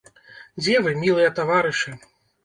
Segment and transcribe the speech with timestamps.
[0.61, 1.93] Дзе вы, мілыя таварышы?